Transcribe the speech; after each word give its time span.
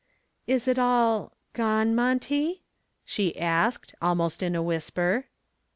"Is 0.47 0.67
it 0.67 0.79
all 0.79 1.33
gone, 1.53 1.93
Monty?" 1.93 2.63
she 3.05 3.37
asked, 3.39 3.93
almost 4.01 4.41
in 4.41 4.55
a 4.55 4.63
whisper. 4.63 5.27